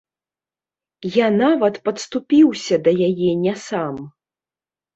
[1.15, 3.95] Я нават падступіўся да яе не сам.